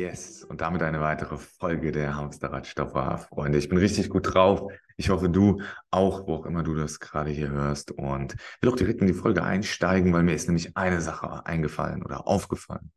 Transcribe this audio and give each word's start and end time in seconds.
Yes, 0.00 0.44
und 0.44 0.62
damit 0.62 0.82
eine 0.82 1.02
weitere 1.02 1.36
Folge 1.36 1.92
der 1.92 2.16
Hamsterrad 2.16 2.66
Stoffer, 2.66 3.18
Freunde. 3.18 3.58
Ich 3.58 3.68
bin 3.68 3.76
richtig 3.76 4.08
gut 4.08 4.32
drauf. 4.32 4.72
Ich 4.96 5.10
hoffe, 5.10 5.28
du 5.28 5.60
auch, 5.90 6.26
wo 6.26 6.36
auch 6.36 6.46
immer 6.46 6.62
du 6.62 6.74
das 6.74 7.00
gerade 7.00 7.28
hier 7.28 7.50
hörst. 7.50 7.90
Und 7.90 8.34
will 8.62 8.70
auch 8.70 8.76
direkt 8.76 9.02
in 9.02 9.08
die 9.08 9.12
Folge 9.12 9.44
einsteigen, 9.44 10.14
weil 10.14 10.22
mir 10.22 10.32
ist 10.32 10.48
nämlich 10.48 10.74
eine 10.74 11.02
Sache 11.02 11.44
eingefallen 11.44 12.02
oder 12.02 12.26
aufgefallen. 12.26 12.92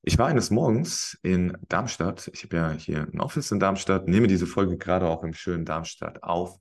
Ich 0.00 0.16
war 0.16 0.28
eines 0.28 0.50
Morgens 0.50 1.18
in 1.22 1.54
Darmstadt. 1.68 2.30
Ich 2.32 2.44
habe 2.44 2.56
ja 2.56 2.70
hier 2.70 3.06
ein 3.12 3.20
Office 3.20 3.52
in 3.52 3.60
Darmstadt, 3.60 4.08
nehme 4.08 4.26
diese 4.26 4.46
Folge 4.46 4.78
gerade 4.78 5.08
auch 5.08 5.24
im 5.24 5.34
schönen 5.34 5.66
Darmstadt 5.66 6.22
auf 6.22 6.58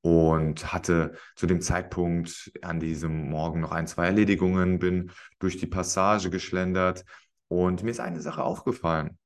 und 0.00 0.72
hatte 0.72 1.14
zu 1.34 1.48
dem 1.48 1.60
Zeitpunkt 1.60 2.52
an 2.62 2.78
diesem 2.78 3.30
Morgen 3.30 3.62
noch 3.62 3.72
ein, 3.72 3.88
zwei 3.88 4.06
Erledigungen, 4.06 4.78
bin 4.78 5.10
durch 5.40 5.56
die 5.56 5.66
Passage 5.66 6.30
geschlendert 6.30 7.04
und 7.48 7.82
mir 7.82 7.90
ist 7.90 8.00
eine 8.00 8.20
Sache 8.20 8.42
aufgefallen. 8.42 9.18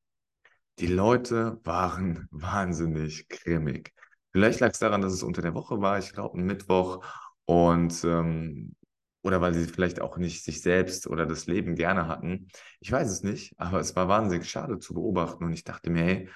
Die 0.78 0.86
Leute 0.86 1.60
waren 1.64 2.28
wahnsinnig 2.30 3.28
grimmig. 3.28 3.92
Vielleicht 4.32 4.60
lag 4.60 4.70
es 4.70 4.78
daran, 4.78 5.02
dass 5.02 5.12
es 5.12 5.22
unter 5.22 5.42
der 5.42 5.54
Woche 5.54 5.80
war, 5.80 5.98
ich 5.98 6.12
glaube, 6.12 6.38
ein 6.38 6.46
Mittwoch. 6.46 7.04
Und 7.44 8.04
ähm, 8.04 8.74
oder 9.22 9.40
weil 9.40 9.54
sie 9.54 9.66
vielleicht 9.66 10.00
auch 10.00 10.16
nicht 10.16 10.42
sich 10.44 10.62
selbst 10.62 11.06
oder 11.06 11.26
das 11.26 11.46
Leben 11.46 11.76
gerne 11.76 12.08
hatten. 12.08 12.48
Ich 12.80 12.90
weiß 12.90 13.08
es 13.10 13.22
nicht, 13.22 13.54
aber 13.58 13.78
es 13.78 13.94
war 13.94 14.08
wahnsinnig 14.08 14.48
schade 14.48 14.78
zu 14.78 14.94
beobachten. 14.94 15.44
Und 15.44 15.52
ich 15.52 15.64
dachte 15.64 15.90
mir, 15.90 16.02
hey, 16.02 16.28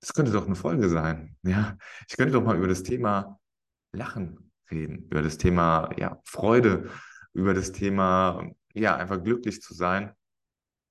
das 0.00 0.14
könnte 0.14 0.32
doch 0.32 0.46
eine 0.46 0.56
Folge 0.56 0.88
sein. 0.88 1.36
Ja, 1.42 1.76
ich 2.08 2.16
könnte 2.16 2.32
doch 2.32 2.42
mal 2.42 2.56
über 2.56 2.68
das 2.68 2.82
Thema 2.82 3.38
Lachen 3.92 4.50
reden, 4.70 5.04
über 5.10 5.22
das 5.22 5.38
Thema 5.38 5.90
ja, 5.96 6.20
Freude, 6.24 6.90
über 7.32 7.54
das 7.54 7.72
Thema 7.72 8.50
ja, 8.72 8.96
einfach 8.96 9.22
glücklich 9.22 9.60
zu 9.62 9.74
sein 9.74 10.12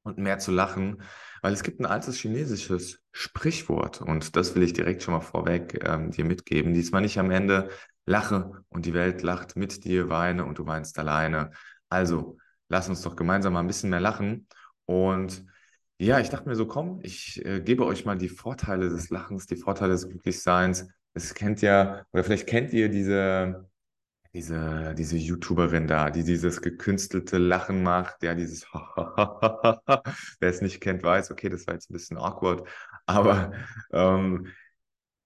und 0.03 0.17
mehr 0.17 0.39
zu 0.39 0.51
lachen, 0.51 1.01
weil 1.41 1.53
es 1.53 1.63
gibt 1.63 1.79
ein 1.79 1.85
altes 1.85 2.17
chinesisches 2.17 3.01
Sprichwort 3.11 4.01
und 4.01 4.35
das 4.35 4.55
will 4.55 4.63
ich 4.63 4.73
direkt 4.73 5.03
schon 5.03 5.13
mal 5.13 5.21
vorweg 5.21 5.83
ähm, 5.83 6.11
dir 6.11 6.25
mitgeben. 6.25 6.73
Diesmal 6.73 7.01
nicht 7.01 7.17
am 7.19 7.31
Ende 7.31 7.69
lache 8.05 8.63
und 8.69 8.85
die 8.85 8.93
Welt 8.93 9.21
lacht 9.21 9.55
mit 9.55 9.83
dir, 9.85 10.09
weine 10.09 10.45
und 10.45 10.59
du 10.59 10.65
weinst 10.65 10.99
alleine. 10.99 11.51
Also 11.89 12.37
lass 12.69 12.89
uns 12.89 13.01
doch 13.01 13.15
gemeinsam 13.15 13.53
mal 13.53 13.59
ein 13.61 13.67
bisschen 13.67 13.89
mehr 13.89 13.99
lachen 13.99 14.47
und 14.85 15.45
ja, 15.99 16.19
ich 16.19 16.29
dachte 16.29 16.49
mir 16.49 16.55
so, 16.55 16.65
komm, 16.65 16.99
ich 17.03 17.43
äh, 17.45 17.61
gebe 17.61 17.85
euch 17.85 18.03
mal 18.03 18.17
die 18.17 18.29
Vorteile 18.29 18.89
des 18.89 19.09
Lachens, 19.09 19.45
die 19.45 19.55
Vorteile 19.55 19.93
des 19.93 20.09
Glücklichseins. 20.09 20.87
Es 21.13 21.33
kennt 21.33 21.61
ja, 21.61 22.05
oder 22.11 22.23
vielleicht 22.23 22.47
kennt 22.47 22.73
ihr 22.73 22.89
diese 22.89 23.69
diese, 24.33 24.95
diese 24.97 25.15
YouTuberin 25.17 25.87
da, 25.87 26.09
die 26.09 26.23
dieses 26.23 26.61
gekünstelte 26.61 27.37
Lachen 27.37 27.83
macht, 27.83 28.23
ja, 28.23 28.33
dieses 28.33 28.65
Wer 28.73 30.49
es 30.49 30.61
nicht 30.61 30.81
kennt, 30.81 31.03
weiß, 31.03 31.31
okay, 31.31 31.49
das 31.49 31.67
war 31.67 31.75
jetzt 31.75 31.89
ein 31.89 31.93
bisschen 31.93 32.17
awkward, 32.17 32.67
aber 33.05 33.53
ähm, 33.91 34.47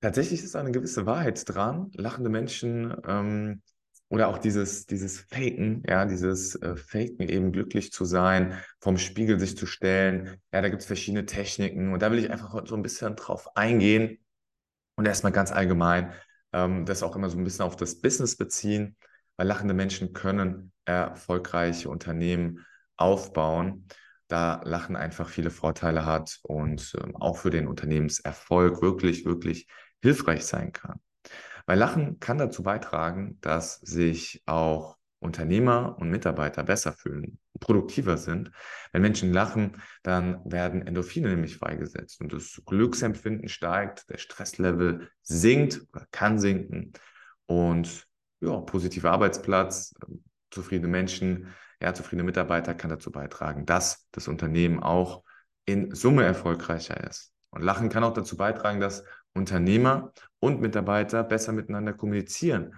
tatsächlich 0.02 0.44
ist 0.44 0.56
eine 0.56 0.72
gewisse 0.72 1.06
Wahrheit 1.06 1.42
dran. 1.48 1.90
Lachende 1.94 2.30
Menschen 2.30 2.96
ähm, 3.08 3.62
oder 4.10 4.28
auch 4.28 4.38
dieses, 4.38 4.86
dieses 4.86 5.22
Faken, 5.22 5.84
ja, 5.88 6.06
dieses 6.06 6.56
äh, 6.56 6.76
Faken, 6.76 7.30
eben 7.30 7.54
glücklich 7.54 7.92
zu 7.94 8.04
sein, 8.04 8.58
vom 8.80 8.98
Spiegel 8.98 9.40
sich 9.40 9.58
zu 9.58 9.66
stellen. 9.66 10.38
Ja, 10.52 10.62
da 10.62 10.70
gibt 10.70 10.82
es 10.82 10.88
verschiedene 10.88 11.26
Techniken 11.26 11.94
und 11.94 12.02
da 12.02 12.12
will 12.12 12.20
ich 12.20 12.30
einfach 12.30 12.66
so 12.66 12.76
ein 12.76 12.84
bisschen 12.84 13.16
drauf 13.16 13.56
eingehen 13.56 14.20
und 14.96 15.06
erstmal 15.06 15.32
ganz 15.32 15.52
allgemein 15.52 16.14
ähm, 16.54 16.86
das 16.86 17.04
auch 17.04 17.16
immer 17.16 17.30
so 17.30 17.38
ein 17.38 17.44
bisschen 17.44 17.66
auf 17.66 17.76
das 17.76 18.00
Business 18.00 18.36
beziehen, 18.36 18.96
weil 19.36 19.48
lachende 19.48 19.74
Menschen 19.74 20.14
können 20.14 20.72
erfolgreiche 20.86 21.90
Unternehmen 21.90 22.66
aufbauen, 22.96 23.88
da 24.28 24.62
Lachen 24.64 24.96
einfach 24.96 25.30
viele 25.30 25.52
Vorteile 25.52 26.06
hat 26.06 26.40
und 26.44 26.94
ähm, 27.02 27.16
auch 27.16 27.38
für 27.38 27.50
den 27.50 27.68
Unternehmenserfolg 27.68 28.82
wirklich, 28.82 29.26
wirklich 29.26 29.68
hilfreich 30.02 30.46
sein 30.46 30.74
kann. 30.74 31.00
Weil 31.66 31.80
Lachen 31.80 32.20
kann 32.20 32.38
dazu 32.38 32.64
beitragen, 32.64 33.38
dass 33.42 33.76
sich 33.76 34.42
auch 34.46 34.97
Unternehmer 35.20 35.98
und 36.00 36.10
Mitarbeiter 36.10 36.64
besser 36.64 36.94
fühlen, 36.94 37.40
produktiver 37.60 38.18
sind. 38.18 38.52
Wenn 38.92 39.02
Menschen 39.02 39.34
lachen, 39.34 39.82
dann 40.04 40.40
werden 40.46 40.86
Endorphine 40.86 41.30
nämlich 41.30 41.58
freigesetzt 41.58 42.22
und 42.22 42.34
das 42.34 42.62
Glücksempfinden 42.66 43.50
steigt, 43.50 44.10
der 44.10 44.18
Stresslevel 44.18 45.10
sinkt 45.24 45.82
oder 45.94 46.06
kann 46.12 46.38
sinken 46.40 46.94
und 47.48 48.08
ja, 48.40 48.58
positiver 48.58 49.12
Arbeitsplatz, 49.12 49.96
zufriedene 50.52 50.88
Menschen, 50.88 51.54
ja, 51.82 51.94
zufriedene 51.94 52.24
Mitarbeiter 52.24 52.76
kann 52.76 52.90
dazu 52.90 53.12
beitragen, 53.12 53.66
dass 53.66 54.08
das 54.12 54.28
Unternehmen 54.28 54.82
auch 54.82 55.24
in 55.66 55.94
Summe 55.94 56.24
erfolgreicher 56.24 57.04
ist. 57.10 57.34
Und 57.50 57.62
Lachen 57.64 57.90
kann 57.90 58.04
auch 58.04 58.14
dazu 58.14 58.38
beitragen, 58.38 58.80
dass 58.80 59.04
Unternehmer 59.34 60.12
und 60.40 60.62
Mitarbeiter 60.62 61.24
besser 61.24 61.54
miteinander 61.54 61.94
kommunizieren, 61.94 62.76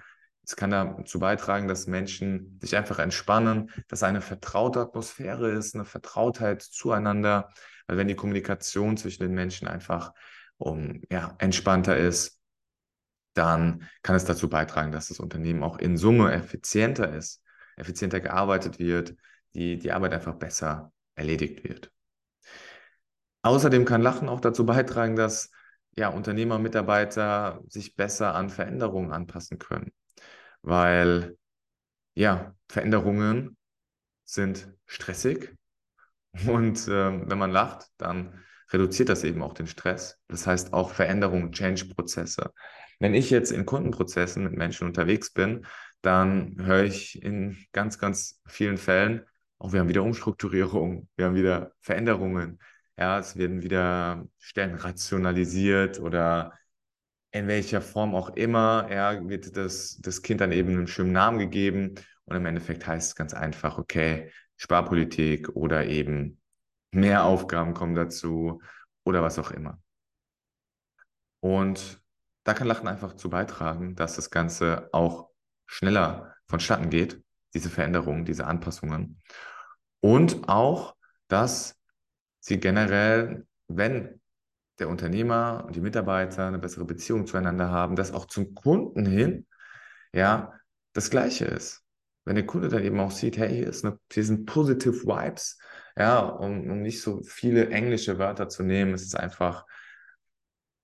es 0.50 0.56
kann 0.56 0.72
dazu 0.72 1.20
beitragen, 1.20 1.68
dass 1.68 1.86
Menschen 1.86 2.58
sich 2.60 2.76
einfach 2.76 2.98
entspannen, 2.98 3.70
dass 3.88 4.02
eine 4.02 4.20
vertraute 4.20 4.80
Atmosphäre 4.80 5.52
ist, 5.52 5.76
eine 5.76 5.86
Vertrautheit 5.86 6.64
zueinander. 6.64 7.50
Weil 7.86 7.98
wenn 7.98 8.08
die 8.08 8.16
Kommunikation 8.16 8.98
zwischen 8.98 9.22
den 9.22 9.36
Menschen 9.36 9.68
einfach 9.68 10.12
um, 10.58 11.04
ja, 11.12 11.36
entspannter 11.38 11.98
ist, 11.98 12.40
dann 13.36 13.88
kann 14.02 14.16
es 14.16 14.26
dazu 14.26 14.50
beitragen, 14.50 14.92
dass 14.92 15.10
das 15.10 15.20
Unternehmen 15.20 15.62
auch 15.62 15.78
in 15.78 15.98
Summe 15.98 16.34
effizienter 16.34 17.14
ist, 17.14 17.44
effizienter 17.78 18.20
gearbeitet 18.20 18.80
wird, 18.80 19.16
die, 19.54 19.78
die 19.78 19.92
Arbeit 19.92 20.14
einfach 20.14 20.34
besser 20.34 20.92
erledigt 21.14 21.64
wird. 21.64 21.92
Außerdem 23.44 23.86
kann 23.86 24.02
Lachen 24.02 24.28
auch 24.28 24.42
dazu 24.42 24.66
beitragen, 24.66 25.16
dass 25.16 25.52
ja, 25.96 26.10
Unternehmer, 26.10 26.58
Mitarbeiter 26.58 27.62
sich 27.68 27.96
besser 27.96 28.34
an 28.34 28.50
Veränderungen 28.50 29.12
anpassen 29.12 29.60
können 29.60 29.92
weil 30.62 31.38
ja, 32.16 32.56
Veränderungen 32.68 33.58
sind 34.26 34.72
stressig 34.86 35.56
und 36.48 36.88
äh, 36.88 37.30
wenn 37.30 37.38
man 37.38 37.52
lacht, 37.52 37.88
dann 37.98 38.44
reduziert 38.72 39.10
das 39.10 39.24
eben 39.24 39.42
auch 39.42 39.54
den 39.54 39.68
Stress. 39.68 40.20
Das 40.28 40.46
heißt 40.46 40.74
auch 40.74 40.92
Veränderungen, 40.92 41.52
Change-Prozesse. 41.52 42.54
Wenn 43.00 43.14
ich 43.14 43.30
jetzt 43.30 43.52
in 43.52 43.66
Kundenprozessen 43.66 44.44
mit 44.44 44.54
Menschen 44.54 44.88
unterwegs 44.88 45.32
bin, 45.32 45.66
dann 46.02 46.56
höre 46.60 46.84
ich 46.84 47.22
in 47.22 47.58
ganz, 47.72 47.98
ganz 47.98 48.42
vielen 48.46 48.78
Fällen, 48.78 49.26
auch 49.58 49.74
wir 49.74 49.82
haben 49.82 49.90
wieder 49.90 50.04
Umstrukturierung, 50.04 51.10
wir 51.18 51.26
haben 51.26 51.36
wieder 51.36 51.74
Veränderungen. 51.82 52.60
Ja, 52.98 53.20
es 53.20 53.38
werden 53.38 53.62
wieder 53.62 54.26
Stellen 54.38 54.76
rationalisiert 54.76 56.00
oder 56.00 56.54
in 57.32 57.48
welcher 57.48 57.82
Form 57.82 58.16
auch 58.16 58.30
immer, 58.36 58.88
ja, 58.92 59.28
wird 59.28 59.56
das, 59.56 59.98
das 60.02 60.22
Kind 60.22 60.42
dann 60.42 60.52
eben 60.52 60.72
einen 60.72 60.88
schönen 60.88 61.12
Namen 61.12 61.40
gegeben 61.40 61.96
und 62.26 62.36
im 62.36 62.46
Endeffekt 62.46 62.86
heißt 62.88 63.10
es 63.10 63.16
ganz 63.16 63.34
einfach, 63.34 63.78
okay, 63.78 64.32
Sparpolitik 64.58 65.50
oder 65.50 65.86
eben 65.86 66.42
mehr 66.92 67.26
Aufgaben 67.26 67.74
kommen 67.74 67.96
dazu 67.96 68.62
oder 69.04 69.22
was 69.22 69.40
auch 69.40 69.52
immer. 69.52 69.80
Und 71.40 72.02
da 72.44 72.54
kann 72.54 72.68
Lachen 72.68 72.88
einfach 72.88 73.16
zu 73.16 73.30
beitragen, 73.30 73.96
dass 73.96 74.16
das 74.16 74.30
Ganze 74.30 74.90
auch 74.92 75.30
schneller 75.68 76.36
vonstatten 76.48 76.90
geht, 76.90 77.22
diese 77.54 77.70
Veränderungen, 77.70 78.26
diese 78.26 78.46
Anpassungen. 78.46 79.22
Und 80.02 80.50
auch, 80.50 80.96
dass 81.28 81.80
sie 82.40 82.60
generell, 82.60 83.46
wenn 83.68 84.20
der 84.80 84.90
Unternehmer 84.90 85.64
und 85.68 85.76
die 85.76 85.82
Mitarbeiter 85.82 86.48
eine 86.48 86.60
bessere 86.60 86.86
Beziehung 86.86 87.28
zueinander 87.28 87.70
haben, 87.70 87.96
dass 87.96 88.14
auch 88.14 88.26
zum 88.26 88.56
Kunden 88.56 89.06
hin 89.06 89.46
ja 90.14 90.54
das 90.94 91.10
Gleiche 91.10 91.46
ist. 91.46 91.84
Wenn 92.26 92.36
der 92.36 92.46
Kunde 92.46 92.70
dann 92.70 92.84
eben 92.84 93.00
auch 93.00 93.12
sieht, 93.12 93.38
hey, 93.38 93.50
hier, 93.50 93.68
ist 93.68 93.86
eine, 93.86 94.00
hier 94.12 94.24
sind 94.24 94.46
positive 94.46 95.04
Vibes, 95.04 95.58
ja, 95.98 96.20
um, 96.20 96.70
um 96.70 96.82
nicht 96.82 97.02
so 97.02 97.22
viele 97.24 97.70
englische 97.70 98.20
Wörter 98.20 98.50
zu 98.50 98.64
nehmen, 98.64 98.94
es 98.94 99.04
ist 99.04 99.18
einfach, 99.18 99.66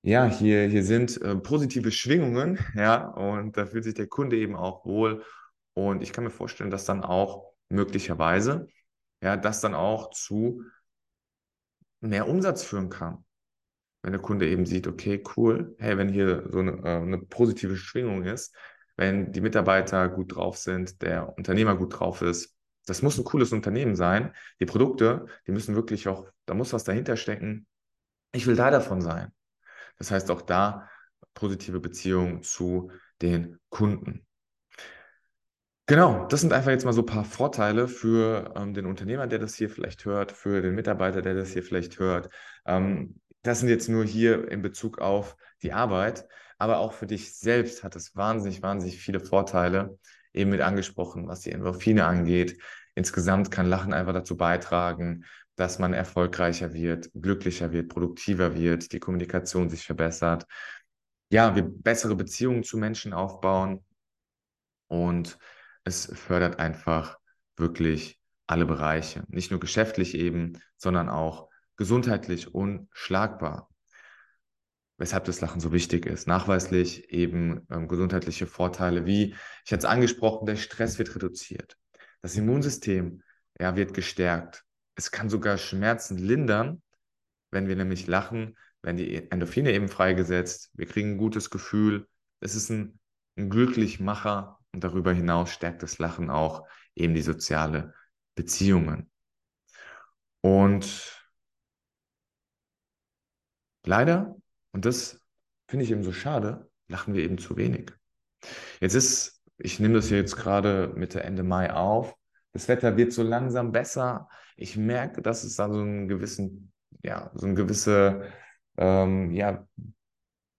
ja, 0.02 0.25
hier, 0.25 0.68
hier 0.68 0.84
sind 0.84 1.19
äh, 1.22 1.36
positive 1.36 1.92
Schwingungen, 1.92 2.60
ja, 2.75 3.08
und 3.08 3.58
da 3.58 3.66
fühlt 3.66 3.84
sich 3.84 3.96
der 3.96 4.08
Kunde 4.08 4.38
eben 4.38 4.56
auch 4.56 4.86
wohl. 4.86 5.24
Und 5.74 6.02
ich 6.02 6.14
kann 6.14 6.24
mir 6.24 6.30
vorstellen, 6.30 6.69
dass 6.69 6.86
dann 6.86 7.04
auch 7.04 7.54
möglicherweise, 7.69 8.68
ja, 9.22 9.36
das 9.38 9.62
dann 9.62 9.74
auch 9.74 10.12
zu 10.12 10.64
mehr 12.02 12.28
Umsatz 12.28 12.64
führen 12.64 12.90
kann 12.90 13.25
wenn 14.06 14.12
der 14.12 14.22
Kunde 14.22 14.48
eben 14.48 14.68
sieht, 14.68 14.86
okay, 14.86 15.24
cool, 15.36 15.75
hey, 15.80 15.98
wenn 15.98 16.10
hier 16.10 16.48
so 16.52 16.60
eine, 16.60 16.74
äh, 16.84 17.02
eine 17.02 17.18
positive 17.18 17.75
Schwingung 17.75 18.24
ist, 18.24 18.56
wenn 18.98 19.31
die 19.31 19.42
Mitarbeiter 19.42 20.10
gut 20.10 20.36
drauf 20.36 20.60
sind, 20.60 21.02
der 21.02 21.36
Unternehmer 21.36 21.75
gut 21.75 22.00
drauf 22.00 22.22
ist, 22.22 22.56
das 22.86 23.02
muss 23.02 23.18
ein 23.18 23.24
cooles 23.24 23.52
Unternehmen 23.52 23.96
sein. 23.96 24.31
Die 24.60 24.68
Produkte, 24.68 25.25
die 25.48 25.52
müssen 25.52 25.74
wirklich 25.74 26.07
auch, 26.07 26.28
da 26.46 26.54
muss 26.54 26.72
was 26.72 26.84
dahinter 26.84 27.18
stecken. 27.18 27.66
Ich 28.31 28.46
will 28.46 28.56
da 28.56 28.69
davon 28.69 29.02
sein. 29.02 29.31
Das 29.98 30.12
heißt 30.12 30.30
auch 30.30 30.44
da 30.44 30.88
positive 31.34 31.80
Beziehung 31.80 32.44
zu 32.44 32.92
den 33.24 33.57
Kunden. 33.69 34.28
Genau, 35.88 36.28
das 36.28 36.42
sind 36.42 36.54
einfach 36.54 36.69
jetzt 36.69 36.86
mal 36.86 36.94
so 36.94 37.02
ein 37.02 37.07
paar 37.07 37.25
Vorteile 37.25 37.88
für 37.88 38.54
ähm, 38.56 38.75
den 38.75 38.86
Unternehmer, 38.86 39.25
der 39.25 39.40
das 39.40 39.56
hier 39.56 39.72
vielleicht 39.72 40.06
hört, 40.06 40.31
für 40.31 40.62
den 40.62 40.75
Mitarbeiter, 40.75 41.24
der 41.24 41.34
das 41.34 41.54
hier 41.54 41.63
vielleicht 41.63 41.98
hört. 41.98 42.30
Ähm, 42.68 43.19
das 43.45 43.59
sind 43.59 43.69
jetzt 43.69 43.89
nur 43.89 44.03
hier 44.03 44.50
in 44.50 44.62
Bezug 44.62 45.00
auf 45.00 45.38
die 45.62 45.71
Arbeit, 45.71 46.27
aber 46.57 46.80
auch 46.80 46.94
für 46.94 47.06
dich 47.06 47.36
selbst 47.36 47.83
hat 47.83 47.95
es 47.95 48.15
wahnsinnig, 48.15 48.62
wahnsinnig 48.62 49.00
viele 49.00 49.19
Vorteile, 49.19 50.00
eben 50.33 50.50
mit 50.50 50.62
angesprochen, 50.62 51.27
was 51.27 51.42
die 51.42 51.51
Endorphine 51.51 52.06
angeht. 52.06 52.59
Insgesamt 52.95 53.51
kann 53.51 53.68
Lachen 53.68 53.94
einfach 53.94 54.13
dazu 54.13 54.36
beitragen, 54.36 55.25
dass 55.56 55.80
man 55.80 55.94
erfolgreicher 55.94 56.74
wird, 56.74 57.09
glücklicher 57.13 57.71
wird, 57.71 57.89
produktiver 57.89 58.56
wird, 58.56 58.92
die 58.92 59.00
Kommunikation 59.00 59.69
sich 59.69 59.86
verbessert. 59.86 60.45
Ja, 61.30 61.56
wir 61.56 61.63
bessere 61.63 62.15
Beziehungen 62.15 62.63
zu 62.63 62.77
Menschen 62.77 63.13
aufbauen 63.13 63.86
und 64.88 65.38
es 65.83 66.06
fördert 66.06 66.59
einfach 66.59 67.18
wirklich 67.57 68.19
alle 68.47 68.65
Bereiche. 68.65 69.24
Nicht 69.27 69.51
nur 69.51 69.59
geschäftlich 69.59 70.15
eben, 70.15 70.59
sondern 70.77 71.09
auch 71.09 71.50
gesundheitlich 71.77 72.54
unschlagbar. 72.54 73.69
Weshalb 74.98 75.25
das 75.25 75.42
Lachen 75.42 75.60
so 75.60 75.74
wichtig 75.74 76.06
ist. 76.06 76.25
Nachweislich 76.25 77.10
eben 77.10 77.68
ähm, 77.69 77.89
gesundheitliche 77.89 78.48
Vorteile 78.48 79.06
wie, 79.06 79.36
ich 79.66 79.72
hatte 79.72 79.80
es 79.80 79.86
angesprochen, 79.86 80.45
der 80.45 80.56
Stress 80.56 80.98
wird 81.00 81.13
reduziert. 81.16 81.77
Das 82.22 82.36
Immunsystem 82.36 83.22
ja, 83.60 83.75
wird 83.75 83.94
gestärkt. 83.94 84.63
Es 84.95 85.12
kann 85.12 85.30
sogar 85.30 85.57
Schmerzen 85.57 86.18
lindern, 86.18 86.81
wenn 87.51 87.68
wir 87.68 87.75
nämlich 87.75 88.07
lachen, 88.07 88.57
wenn 88.81 88.98
die 88.98 89.30
Endorphine 89.31 89.74
eben 89.74 89.89
freigesetzt. 89.89 90.71
Wir 90.74 90.86
kriegen 90.86 91.12
ein 91.12 91.18
gutes 91.18 91.50
Gefühl. 91.50 92.07
Es 92.39 92.56
ist 92.56 92.69
ein, 92.69 93.00
ein 93.38 93.50
Glücklichmacher 93.50 94.60
und 94.71 94.83
darüber 94.83 95.12
hinaus 95.12 95.51
stärkt 95.51 95.83
das 95.83 95.98
Lachen 96.00 96.30
auch 96.30 96.68
eben 96.95 97.13
die 97.13 97.21
soziale 97.21 97.94
Beziehungen. 98.36 99.10
Und 100.42 101.15
leider, 103.86 104.36
und 104.72 104.86
das 104.86 105.22
finde 105.68 105.86
ich 105.86 105.92
eben 105.92 106.04
so 106.04 106.12
schade, 106.12 106.70
lachen 106.88 107.14
wir 107.14 107.24
eben 107.24 107.38
zu 107.38 107.58
wenig. 107.58 107.92
Jetzt 108.80 108.96
ist, 108.96 109.42
ich 109.58 109.80
nehme 109.80 109.96
das 109.96 110.08
hier 110.08 110.18
jetzt 110.18 110.36
gerade 110.36 110.94
Mitte, 110.96 111.24
Ende 111.24 111.44
Mai 111.44 111.74
auf. 111.74 112.16
Das 112.52 112.68
Wetter 112.68 112.98
wird 112.98 113.14
so 113.14 113.24
langsam 113.24 113.72
besser. 113.72 114.30
Ich 114.56 114.78
merke, 114.78 115.22
dass 115.22 115.44
es 115.44 115.56
da 115.56 115.70
so 115.70 115.80
einen 115.80 116.08
gewissen, 116.08 116.72
ja, 117.04 117.32
so 117.34 117.46
eine 117.46 117.56
gewisse, 117.56 118.30
ähm, 118.78 119.32
ja, 119.32 119.68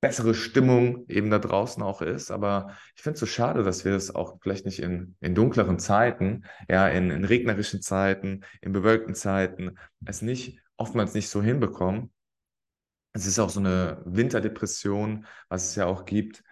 bessere 0.01 0.35
Stimmung 0.35 1.05
eben 1.09 1.31
da 1.31 1.39
draußen 1.39 1.83
auch 1.83 2.03
ist. 2.03 2.31
Aber 2.31 2.77
ich 2.95 3.03
finde 3.03 3.15
es 3.15 3.21
so 3.21 3.27
schade, 3.27 3.63
dass 3.63 3.85
wir 3.85 3.93
das 3.93 4.15
auch 4.15 4.39
vielleicht 4.41 4.67
nicht 4.67 4.81
in, 4.81 5.17
in 5.21 5.35
dunkleren 5.35 5.79
Zeiten, 5.79 6.45
ja, 6.69 6.89
in, 6.89 7.11
in 7.11 7.25
regnerischen 7.25 7.83
Zeiten, 7.83 8.43
in 8.61 8.73
bewölkten 8.73 9.15
Zeiten, 9.15 9.77
es 10.05 10.23
nicht, 10.23 10.61
oftmals 10.77 11.15
nicht 11.15 11.29
so 11.29 11.43
hinbekommen. 11.43 12.13
Es 13.17 13.25
ist 13.27 13.39
auch 13.39 13.49
so 13.49 13.61
eine 13.61 14.03
Winterdepression, 14.05 15.25
was 15.49 15.71
es 15.71 15.75
ja 15.75 15.87
auch 15.87 16.05
gibt. 16.05 16.45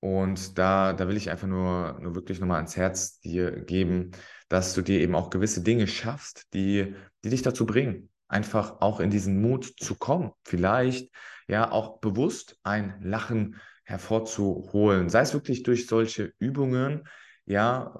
Und 0.00 0.56
da, 0.56 0.94
da 0.94 1.06
will 1.08 1.16
ich 1.18 1.28
einfach 1.28 1.46
nur, 1.46 1.98
nur 2.00 2.14
wirklich 2.14 2.40
nochmal 2.40 2.56
ans 2.56 2.74
Herz 2.74 3.20
dir 3.20 3.50
geben, 3.60 4.12
dass 4.48 4.72
du 4.72 4.80
dir 4.80 5.00
eben 5.00 5.14
auch 5.14 5.28
gewisse 5.28 5.62
Dinge 5.62 5.86
schaffst, 5.86 6.46
die, 6.54 6.94
die 7.22 7.28
dich 7.28 7.42
dazu 7.42 7.66
bringen, 7.66 8.08
einfach 8.28 8.80
auch 8.80 9.00
in 9.00 9.10
diesen 9.10 9.42
Mut 9.42 9.74
zu 9.78 9.94
kommen. 9.94 10.32
Vielleicht 10.42 11.12
ja 11.48 11.70
auch 11.70 12.00
bewusst 12.00 12.56
ein 12.62 12.98
Lachen 13.02 13.56
hervorzuholen, 13.84 15.10
sei 15.10 15.20
es 15.20 15.34
wirklich 15.34 15.64
durch 15.64 15.86
solche 15.86 16.32
Übungen, 16.38 17.06
ja, 17.44 17.94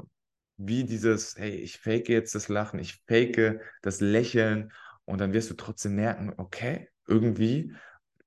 wie 0.56 0.84
dieses, 0.84 1.36
hey, 1.36 1.50
ich 1.50 1.76
fake 1.78 2.08
jetzt 2.08 2.34
das 2.34 2.48
Lachen, 2.48 2.78
ich 2.78 3.02
fake 3.06 3.60
das 3.82 4.00
Lächeln 4.00 4.72
und 5.04 5.20
dann 5.20 5.34
wirst 5.34 5.50
du 5.50 5.54
trotzdem 5.54 5.96
merken, 5.96 6.32
okay, 6.38 6.88
irgendwie 7.06 7.74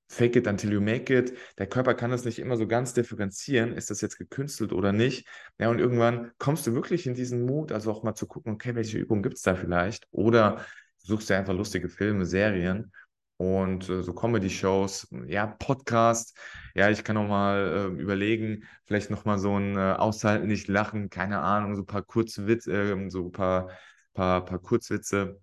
fake 0.08 0.36
it 0.36 0.46
until 0.46 0.72
you 0.72 0.80
make 0.80 1.12
it. 1.12 1.36
Der 1.58 1.66
Körper 1.66 1.94
kann 1.94 2.10
das 2.10 2.24
nicht 2.24 2.38
immer 2.38 2.56
so 2.56 2.66
ganz 2.66 2.94
differenzieren, 2.94 3.72
ist 3.72 3.90
das 3.90 4.00
jetzt 4.00 4.18
gekünstelt 4.18 4.72
oder 4.72 4.92
nicht. 4.92 5.26
Ja, 5.58 5.68
und 5.68 5.78
irgendwann 5.78 6.32
kommst 6.38 6.66
du 6.66 6.74
wirklich 6.74 7.06
in 7.06 7.14
diesen 7.14 7.44
Mut, 7.44 7.72
also 7.72 7.90
auch 7.90 8.02
mal 8.02 8.14
zu 8.14 8.26
gucken, 8.26 8.52
okay, 8.52 8.74
welche 8.74 8.98
Übungen 8.98 9.22
gibt 9.22 9.36
es 9.36 9.42
da 9.42 9.54
vielleicht? 9.54 10.06
Oder 10.10 10.64
suchst 10.98 11.30
dir 11.30 11.36
einfach 11.36 11.54
lustige 11.54 11.88
Filme, 11.88 12.26
Serien 12.26 12.92
und 13.36 13.88
äh, 13.88 14.02
so 14.02 14.12
Comedy-Shows, 14.14 15.08
ja, 15.26 15.46
Podcast. 15.46 16.36
Ja, 16.74 16.90
ich 16.90 17.04
kann 17.04 17.16
auch 17.16 17.28
mal 17.28 17.92
äh, 17.96 18.00
überlegen, 18.00 18.64
vielleicht 18.86 19.10
noch 19.10 19.24
mal 19.24 19.38
so 19.38 19.58
ein 19.58 19.76
äh, 19.76 19.94
Aushalten, 19.98 20.46
nicht 20.46 20.68
lachen, 20.68 21.10
keine 21.10 21.40
Ahnung, 21.40 21.76
so 21.76 21.82
ein 21.82 21.86
paar 21.86 22.02
Kurzwitze, 22.02 22.72
äh, 22.72 23.10
so 23.10 23.26
ein 23.26 23.32
paar, 23.32 23.70
paar, 24.14 24.44
paar 24.44 24.58
Kurzwitze 24.60 25.40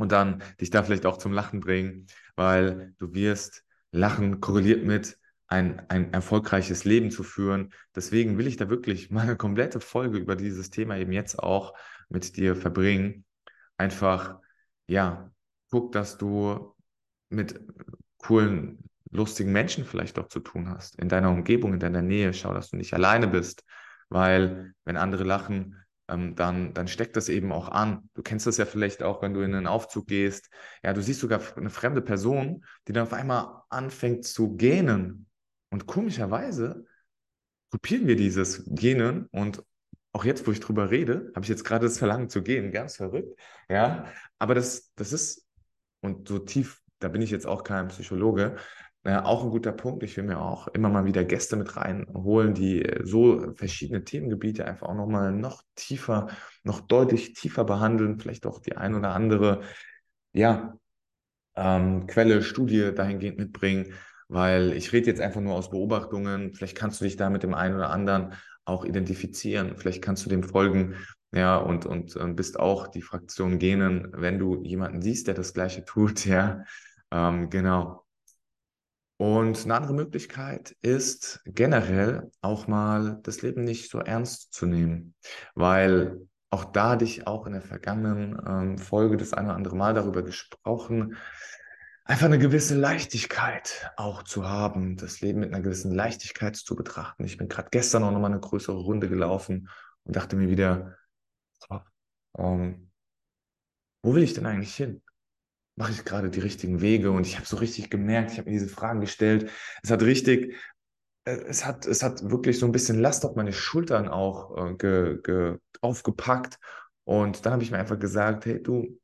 und 0.00 0.12
dann 0.12 0.42
dich 0.60 0.70
da 0.70 0.82
vielleicht 0.82 1.06
auch 1.06 1.18
zum 1.18 1.32
Lachen 1.32 1.60
bringen, 1.60 2.06
weil 2.36 2.94
du 2.98 3.14
wirst 3.14 3.64
Lachen 3.92 4.40
korreliert 4.40 4.84
mit 4.84 5.18
ein, 5.48 5.82
ein 5.88 6.12
erfolgreiches 6.12 6.84
Leben 6.84 7.10
zu 7.10 7.24
führen. 7.24 7.72
Deswegen 7.94 8.38
will 8.38 8.46
ich 8.46 8.56
da 8.56 8.70
wirklich 8.70 9.10
mal 9.10 9.22
eine 9.22 9.36
komplette 9.36 9.80
Folge 9.80 10.18
über 10.18 10.36
dieses 10.36 10.70
Thema 10.70 10.96
eben 10.96 11.12
jetzt 11.12 11.38
auch 11.38 11.74
mit 12.08 12.36
dir 12.36 12.54
verbringen. 12.54 13.24
Einfach, 13.76 14.38
ja, 14.86 15.30
guck, 15.70 15.92
dass 15.92 16.18
du 16.18 16.74
mit 17.30 17.60
coolen, 18.18 18.84
lustigen 19.10 19.50
Menschen 19.50 19.84
vielleicht 19.84 20.18
auch 20.20 20.28
zu 20.28 20.38
tun 20.38 20.68
hast, 20.68 20.96
in 21.00 21.08
deiner 21.08 21.30
Umgebung, 21.30 21.74
in 21.74 21.80
deiner 21.80 22.02
Nähe. 22.02 22.32
Schau, 22.32 22.54
dass 22.54 22.70
du 22.70 22.76
nicht 22.76 22.94
alleine 22.94 23.26
bist, 23.26 23.64
weil 24.08 24.72
wenn 24.84 24.96
andere 24.96 25.24
lachen, 25.24 25.76
ähm, 26.10 26.34
dann, 26.34 26.74
dann 26.74 26.88
steckt 26.88 27.16
das 27.16 27.28
eben 27.28 27.52
auch 27.52 27.68
an. 27.68 28.10
Du 28.14 28.22
kennst 28.22 28.46
das 28.46 28.56
ja 28.56 28.66
vielleicht 28.66 29.02
auch, 29.02 29.22
wenn 29.22 29.34
du 29.34 29.40
in 29.40 29.54
einen 29.54 29.66
Aufzug 29.66 30.06
gehst. 30.06 30.50
Ja, 30.82 30.92
du 30.92 31.02
siehst 31.02 31.20
sogar 31.20 31.40
eine 31.56 31.70
fremde 31.70 32.02
Person, 32.02 32.64
die 32.88 32.92
dann 32.92 33.04
auf 33.04 33.12
einmal 33.12 33.62
anfängt 33.68 34.24
zu 34.24 34.56
gähnen. 34.56 35.26
Und 35.70 35.86
komischerweise 35.86 36.84
kopieren 37.70 38.06
wir 38.06 38.16
dieses 38.16 38.64
Gähnen 38.66 39.26
und 39.30 39.62
auch 40.12 40.24
jetzt, 40.24 40.46
wo 40.46 40.50
ich 40.50 40.58
drüber 40.58 40.90
rede, 40.90 41.30
habe 41.36 41.44
ich 41.44 41.48
jetzt 41.48 41.64
gerade 41.64 41.86
das 41.86 41.98
Verlangen 41.98 42.28
zu 42.28 42.42
gehen, 42.42 42.72
ganz 42.72 42.96
verrückt. 42.96 43.38
Ja, 43.68 44.06
aber 44.38 44.56
das, 44.56 44.92
das 44.96 45.12
ist, 45.12 45.46
und 46.00 46.26
so 46.26 46.40
tief, 46.40 46.82
da 46.98 47.08
bin 47.08 47.22
ich 47.22 47.30
jetzt 47.30 47.46
auch 47.46 47.62
kein 47.62 47.88
Psychologe, 47.88 48.56
äh, 49.04 49.16
auch 49.16 49.44
ein 49.44 49.50
guter 49.50 49.72
Punkt. 49.72 50.02
Ich 50.02 50.16
will 50.16 50.24
mir 50.24 50.40
auch 50.40 50.68
immer 50.68 50.88
mal 50.90 51.04
wieder 51.04 51.24
Gäste 51.24 51.56
mit 51.56 51.76
reinholen, 51.76 52.54
die 52.54 52.82
äh, 52.84 53.04
so 53.06 53.52
verschiedene 53.54 54.04
Themengebiete 54.04 54.64
einfach 54.66 54.88
auch 54.88 54.94
nochmal 54.94 55.32
noch 55.32 55.62
tiefer, 55.74 56.28
noch 56.64 56.80
deutlich 56.80 57.32
tiefer 57.34 57.64
behandeln, 57.64 58.18
vielleicht 58.18 58.46
auch 58.46 58.60
die 58.60 58.76
ein 58.76 58.94
oder 58.94 59.14
andere, 59.14 59.62
ja, 60.32 60.74
ähm, 61.56 62.06
Quelle, 62.06 62.42
Studie 62.42 62.92
dahingehend 62.94 63.38
mitbringen, 63.38 63.94
weil 64.28 64.72
ich 64.72 64.92
rede 64.92 65.08
jetzt 65.08 65.20
einfach 65.20 65.40
nur 65.40 65.54
aus 65.54 65.70
Beobachtungen. 65.70 66.54
Vielleicht 66.54 66.76
kannst 66.76 67.00
du 67.00 67.04
dich 67.04 67.16
da 67.16 67.30
mit 67.30 67.42
dem 67.42 67.54
einen 67.54 67.74
oder 67.76 67.90
anderen 67.90 68.34
auch 68.64 68.84
identifizieren. 68.84 69.76
Vielleicht 69.76 70.02
kannst 70.02 70.24
du 70.24 70.30
dem 70.30 70.42
folgen, 70.42 70.96
ja, 71.32 71.56
und, 71.58 71.86
und, 71.86 72.16
und 72.16 72.36
bist 72.36 72.58
auch 72.58 72.88
die 72.88 73.02
Fraktion 73.02 73.58
Genen, 73.58 74.08
wenn 74.12 74.38
du 74.38 74.62
jemanden 74.64 75.02
siehst, 75.02 75.26
der 75.28 75.34
das 75.34 75.54
Gleiche 75.54 75.84
tut, 75.84 76.26
ja. 76.26 76.64
Ähm, 77.10 77.50
genau. 77.50 77.99
Und 79.20 79.64
eine 79.64 79.74
andere 79.74 79.92
Möglichkeit 79.92 80.74
ist 80.80 81.42
generell 81.44 82.30
auch 82.40 82.66
mal 82.68 83.20
das 83.22 83.42
Leben 83.42 83.64
nicht 83.64 83.90
so 83.90 83.98
ernst 83.98 84.54
zu 84.54 84.64
nehmen, 84.64 85.14
weil 85.54 86.26
auch 86.48 86.64
da 86.64 86.92
hatte 86.92 87.04
ich 87.04 87.26
auch 87.26 87.44
in 87.44 87.52
der 87.52 87.60
vergangenen 87.60 88.40
ähm, 88.48 88.78
Folge 88.78 89.18
das 89.18 89.34
eine 89.34 89.48
oder 89.48 89.56
andere 89.56 89.76
Mal 89.76 89.92
darüber 89.92 90.22
gesprochen, 90.22 91.18
einfach 92.04 92.24
eine 92.24 92.38
gewisse 92.38 92.74
Leichtigkeit 92.74 93.92
auch 93.98 94.22
zu 94.22 94.48
haben, 94.48 94.96
das 94.96 95.20
Leben 95.20 95.40
mit 95.40 95.52
einer 95.52 95.62
gewissen 95.62 95.92
Leichtigkeit 95.92 96.56
zu 96.56 96.74
betrachten. 96.74 97.24
Ich 97.24 97.36
bin 97.36 97.50
gerade 97.50 97.68
gestern 97.70 98.04
auch 98.04 98.12
nochmal 98.12 98.30
eine 98.30 98.40
größere 98.40 98.78
Runde 98.78 99.10
gelaufen 99.10 99.68
und 100.04 100.16
dachte 100.16 100.34
mir 100.34 100.48
wieder, 100.48 100.96
oh, 101.68 101.80
ähm, 102.38 102.90
wo 104.00 104.14
will 104.14 104.22
ich 104.22 104.32
denn 104.32 104.46
eigentlich 104.46 104.74
hin? 104.74 105.02
Mache 105.80 105.92
ich 105.92 106.04
gerade 106.04 106.30
die 106.30 106.40
richtigen 106.40 106.80
Wege? 106.82 107.10
Und 107.10 107.26
ich 107.26 107.36
habe 107.36 107.46
so 107.46 107.56
richtig 107.56 107.90
gemerkt, 107.90 108.32
ich 108.32 108.38
habe 108.38 108.50
mir 108.50 108.58
diese 108.58 108.68
Fragen 108.68 109.00
gestellt. 109.00 109.50
Es 109.82 109.90
hat 109.90 110.02
richtig, 110.02 110.54
äh, 111.24 111.32
es 111.48 111.64
hat, 111.64 111.86
es 111.86 112.02
hat 112.02 112.30
wirklich 112.30 112.58
so 112.58 112.66
ein 112.66 112.72
bisschen 112.72 113.00
Last 113.00 113.24
auf 113.24 113.34
meine 113.34 113.52
Schultern 113.52 114.08
auch 114.08 114.56
äh, 114.56 114.74
ge, 114.74 115.18
ge, 115.22 115.56
aufgepackt. 115.80 116.58
Und 117.04 117.44
dann 117.44 117.54
habe 117.54 117.62
ich 117.62 117.70
mir 117.70 117.78
einfach 117.78 117.98
gesagt, 117.98 118.44
hey 118.44 118.62
du, 118.62 119.00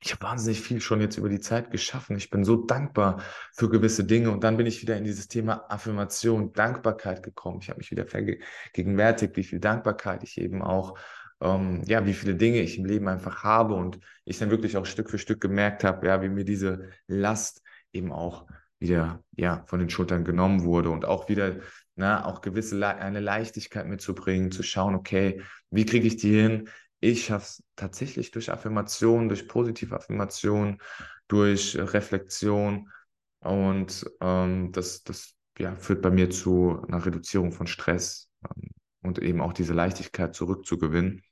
ich 0.00 0.12
habe 0.12 0.22
wahnsinnig 0.22 0.60
viel 0.60 0.80
schon 0.80 1.00
jetzt 1.00 1.18
über 1.18 1.28
die 1.28 1.40
Zeit 1.40 1.72
geschaffen. 1.72 2.16
Ich 2.16 2.30
bin 2.30 2.44
so 2.44 2.54
dankbar 2.54 3.20
für 3.52 3.68
gewisse 3.68 4.04
Dinge. 4.04 4.30
Und 4.30 4.44
dann 4.44 4.56
bin 4.56 4.66
ich 4.66 4.80
wieder 4.80 4.96
in 4.96 5.02
dieses 5.02 5.26
Thema 5.26 5.66
Affirmation, 5.68 6.52
Dankbarkeit 6.52 7.24
gekommen. 7.24 7.58
Ich 7.60 7.70
habe 7.70 7.78
mich 7.78 7.90
wieder 7.90 8.06
vergegenwärtigt, 8.06 9.36
wie 9.36 9.42
viel 9.42 9.58
Dankbarkeit 9.58 10.22
ich 10.22 10.40
eben 10.40 10.62
auch 10.62 10.96
ähm, 11.40 11.82
ja, 11.86 12.04
wie 12.06 12.14
viele 12.14 12.34
Dinge 12.34 12.60
ich 12.60 12.78
im 12.78 12.84
Leben 12.84 13.08
einfach 13.08 13.44
habe 13.44 13.74
und 13.74 13.98
ich 14.24 14.38
dann 14.38 14.50
wirklich 14.50 14.76
auch 14.76 14.86
Stück 14.86 15.10
für 15.10 15.18
Stück 15.18 15.40
gemerkt 15.40 15.84
habe, 15.84 16.06
ja, 16.06 16.22
wie 16.22 16.28
mir 16.28 16.44
diese 16.44 16.90
Last 17.06 17.62
eben 17.92 18.12
auch 18.12 18.46
wieder 18.80 19.22
ja 19.36 19.64
von 19.66 19.80
den 19.80 19.90
Schultern 19.90 20.24
genommen 20.24 20.62
wurde 20.64 20.90
und 20.90 21.04
auch 21.04 21.28
wieder 21.28 21.56
na, 21.96 22.24
auch 22.24 22.40
gewisse 22.42 22.76
Le 22.76 22.96
eine 22.96 23.20
Leichtigkeit 23.20 23.86
mitzubringen, 23.86 24.52
zu 24.52 24.62
schauen, 24.62 24.94
okay, 24.94 25.42
wie 25.70 25.84
kriege 25.84 26.06
ich 26.06 26.16
die 26.16 26.32
hin? 26.32 26.68
Ich 27.00 27.26
schaffe 27.26 27.44
es 27.44 27.64
tatsächlich 27.76 28.30
durch 28.30 28.52
Affirmation, 28.52 29.28
durch 29.28 29.48
positive 29.48 29.96
Affirmation, 29.96 30.78
durch 31.26 31.76
Reflexion 31.76 32.88
und 33.40 34.08
ähm, 34.20 34.72
das, 34.72 35.02
das 35.02 35.34
ja, 35.58 35.74
führt 35.76 36.02
bei 36.02 36.10
mir 36.10 36.30
zu 36.30 36.82
einer 36.86 37.04
Reduzierung 37.04 37.52
von 37.52 37.66
Stress 37.66 38.30
ähm, 38.44 38.70
und 39.02 39.18
eben 39.18 39.40
auch 39.40 39.52
diese 39.52 39.74
Leichtigkeit 39.74 40.34
zurückzugewinnen. 40.34 41.22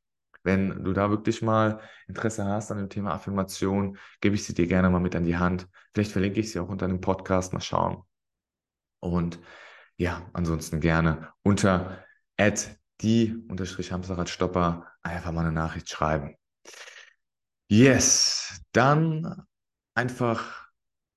Wenn 0.46 0.84
du 0.84 0.92
da 0.92 1.10
wirklich 1.10 1.42
mal 1.42 1.80
Interesse 2.06 2.44
hast 2.46 2.70
an 2.70 2.78
dem 2.78 2.88
Thema 2.88 3.12
Affirmation, 3.12 3.98
gebe 4.20 4.36
ich 4.36 4.44
sie 4.44 4.54
dir 4.54 4.66
gerne 4.66 4.88
mal 4.88 5.00
mit 5.00 5.16
an 5.16 5.24
die 5.24 5.36
Hand. 5.36 5.68
Vielleicht 5.92 6.12
verlinke 6.12 6.40
ich 6.40 6.52
sie 6.52 6.60
auch 6.60 6.68
unter 6.68 6.86
dem 6.86 7.00
Podcast, 7.00 7.52
mal 7.52 7.60
schauen. 7.60 8.02
Und 9.00 9.40
ja, 9.96 10.30
ansonsten 10.32 10.80
gerne 10.80 11.32
unter 11.42 12.04
die 13.00 13.44
unterstrich 13.48 13.92
Hamsterradstopper 13.92 14.86
einfach 15.02 15.32
mal 15.32 15.40
eine 15.40 15.52
Nachricht 15.52 15.90
schreiben. 15.90 16.36
Yes, 17.68 18.60
dann 18.72 19.44
einfach 19.94 20.68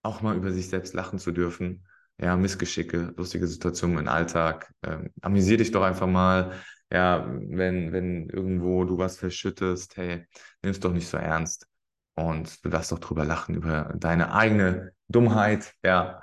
auch 0.01 0.21
mal 0.21 0.35
über 0.35 0.51
sich 0.51 0.69
selbst 0.69 0.93
lachen 0.93 1.19
zu 1.19 1.31
dürfen. 1.31 1.85
Ja, 2.17 2.35
Missgeschicke, 2.35 3.13
lustige 3.15 3.47
Situationen 3.47 3.99
im 3.99 4.07
Alltag. 4.07 4.73
Ähm, 4.83 5.11
amüsier 5.21 5.57
dich 5.57 5.71
doch 5.71 5.83
einfach 5.83 6.07
mal 6.07 6.53
ja, 6.91 7.27
wenn, 7.29 7.91
wenn 7.91 8.29
irgendwo 8.29 8.83
du 8.85 8.97
was 8.97 9.17
verschüttest, 9.17 9.97
hey, 9.97 10.25
nimm 10.61 10.71
es 10.71 10.79
doch 10.79 10.93
nicht 10.93 11.07
so 11.07 11.17
ernst. 11.17 11.67
Und 12.15 12.65
du 12.65 12.69
darfst 12.69 12.91
doch 12.91 12.99
drüber 12.99 13.23
lachen, 13.23 13.55
über 13.55 13.93
deine 13.97 14.33
eigene 14.33 14.91
Dummheit, 15.07 15.73
ja. 15.83 16.21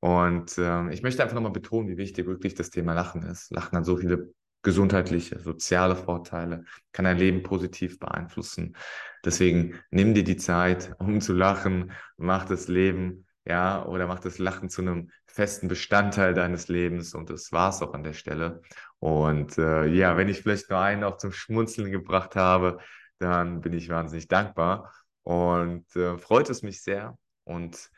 Und 0.00 0.56
ähm, 0.58 0.90
ich 0.90 1.02
möchte 1.02 1.22
einfach 1.22 1.34
nochmal 1.34 1.52
betonen, 1.52 1.88
wie 1.88 1.96
wichtig 1.96 2.26
wirklich 2.26 2.54
das 2.54 2.70
Thema 2.70 2.94
Lachen 2.94 3.22
ist. 3.22 3.50
Lachen 3.52 3.78
hat 3.78 3.84
so 3.84 3.96
viele 3.96 4.32
gesundheitliche, 4.62 5.38
soziale 5.38 5.94
Vorteile, 5.94 6.64
kann 6.92 7.04
dein 7.04 7.18
Leben 7.18 7.42
positiv 7.44 8.00
beeinflussen. 8.00 8.76
Deswegen 9.24 9.78
nimm 9.90 10.14
dir 10.14 10.24
die 10.24 10.36
Zeit, 10.36 10.92
um 10.98 11.20
zu 11.20 11.32
lachen, 11.32 11.92
mach 12.16 12.44
das 12.46 12.66
Leben, 12.66 13.25
ja, 13.46 13.84
oder 13.86 14.06
mach 14.06 14.18
das 14.18 14.38
Lachen 14.38 14.68
zu 14.68 14.82
einem 14.82 15.10
festen 15.26 15.68
Bestandteil 15.68 16.34
deines 16.34 16.68
Lebens. 16.68 17.14
Und 17.14 17.30
das 17.30 17.52
war's 17.52 17.80
auch 17.82 17.94
an 17.94 18.02
der 18.02 18.12
Stelle. 18.12 18.60
Und 18.98 19.56
äh, 19.58 19.86
ja, 19.86 20.16
wenn 20.16 20.28
ich 20.28 20.42
vielleicht 20.42 20.68
nur 20.70 20.80
einen 20.80 21.04
auch 21.04 21.16
zum 21.16 21.32
Schmunzeln 21.32 21.90
gebracht 21.92 22.36
habe, 22.36 22.78
dann 23.18 23.60
bin 23.60 23.72
ich 23.72 23.88
wahnsinnig 23.88 24.28
dankbar 24.28 24.92
und 25.22 25.94
äh, 25.96 26.18
freut 26.18 26.50
es 26.50 26.62
mich 26.62 26.82
sehr. 26.82 27.16
Und 27.44 27.90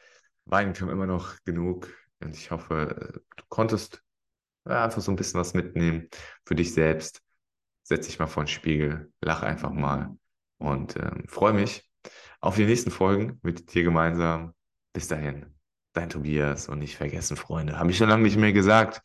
weinen 0.44 0.74
kam 0.74 0.90
immer 0.90 1.06
noch 1.06 1.36
genug. 1.44 1.88
Und 2.20 2.36
ich 2.36 2.50
hoffe, 2.50 3.22
du 3.36 3.44
konntest 3.48 4.02
ja, 4.66 4.84
einfach 4.84 5.00
so 5.00 5.10
ein 5.12 5.16
bisschen 5.16 5.40
was 5.40 5.54
mitnehmen 5.54 6.08
für 6.44 6.54
dich 6.54 6.74
selbst. 6.74 7.22
Setz 7.82 8.06
dich 8.06 8.18
mal 8.18 8.26
vor 8.26 8.44
den 8.44 8.48
Spiegel, 8.48 9.12
lach 9.22 9.42
einfach 9.42 9.70
mal 9.70 10.14
und 10.58 10.96
äh, 10.96 11.10
freue 11.26 11.54
mich 11.54 11.88
auf 12.40 12.56
die 12.56 12.66
nächsten 12.66 12.90
Folgen 12.90 13.40
mit 13.42 13.72
dir 13.72 13.82
gemeinsam. 13.82 14.54
Bis 14.98 15.06
dahin, 15.06 15.46
dein 15.92 16.10
Tobias 16.10 16.68
und 16.68 16.80
nicht 16.80 16.96
vergessen, 16.96 17.36
Freunde, 17.36 17.78
habe 17.78 17.92
ich 17.92 17.96
schon 17.96 18.08
lange 18.08 18.24
nicht 18.24 18.36
mehr 18.36 18.52
gesagt. 18.52 19.00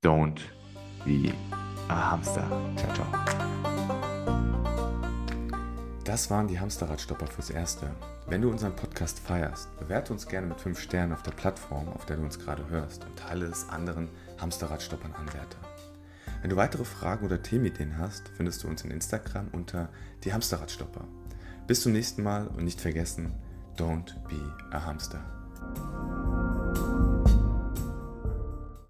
Don't 0.00 0.38
wie 1.04 1.34
ein 1.88 2.10
Hamster. 2.12 2.46
Ciao, 2.76 2.94
ciao. 2.94 3.06
Das 6.04 6.30
waren 6.30 6.46
die 6.46 6.60
Hamsterradstopper 6.60 7.26
fürs 7.26 7.50
Erste. 7.50 7.90
Wenn 8.28 8.40
du 8.40 8.50
unseren 8.50 8.76
Podcast 8.76 9.18
feierst, 9.18 9.76
bewerte 9.80 10.12
uns 10.12 10.28
gerne 10.28 10.46
mit 10.46 10.60
5 10.60 10.78
Sternen 10.78 11.12
auf 11.12 11.24
der 11.24 11.32
Plattform, 11.32 11.88
auf 11.88 12.06
der 12.06 12.18
du 12.18 12.22
uns 12.22 12.38
gerade 12.38 12.68
hörst 12.68 13.04
und 13.04 13.18
teile 13.18 13.46
es 13.46 13.68
anderen 13.68 14.10
Hamsterradstoppern 14.40 15.12
Anwärter. 15.12 15.58
Wenn 16.40 16.50
du 16.50 16.56
weitere 16.56 16.84
Fragen 16.84 17.26
oder 17.26 17.42
Themenideen 17.42 17.98
hast, 17.98 18.28
findest 18.36 18.62
du 18.62 18.68
uns 18.68 18.84
in 18.84 18.92
Instagram 18.92 19.48
unter 19.50 19.88
die 20.22 20.32
Hamsterradstopper. 20.32 21.02
Bis 21.66 21.82
zum 21.82 21.90
nächsten 21.90 22.22
Mal 22.22 22.46
und 22.46 22.62
nicht 22.62 22.80
vergessen, 22.80 23.34
don't 23.76 24.12
be 24.28 24.40
a 24.72 24.78
Hamster. 24.78 25.22